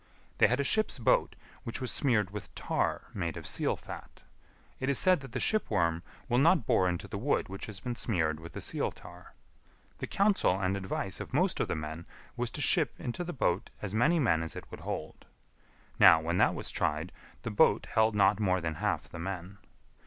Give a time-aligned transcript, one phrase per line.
[0.39, 4.23] They had a ship's boat which was smeared with tar made of seal fat.
[4.79, 7.79] It is said that the ship worm will not bore into the wood which has
[7.79, 9.35] been smeared with the seal tar.
[9.99, 13.69] The counsel and advice of most of the men was to ship into the boat
[13.79, 15.27] as many men as it would hold.
[15.99, 17.11] Now, when that was tried,
[17.43, 19.59] the boat held not more than half the men.